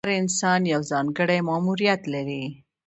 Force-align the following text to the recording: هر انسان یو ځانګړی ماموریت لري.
هر 0.05 0.11
انسان 0.21 0.61
یو 0.73 0.81
ځانګړی 0.91 1.39
ماموریت 1.49 2.01
لري. 2.13 2.43